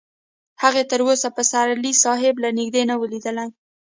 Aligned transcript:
هغې 0.63 0.83
تر 0.91 0.99
اوسه 1.07 1.27
پسرلي 1.37 1.93
صاحب 2.03 2.35
له 2.43 2.49
نږدې 2.57 2.83
نه 2.89 2.95
و 2.99 3.03
لیدلی 3.11 3.47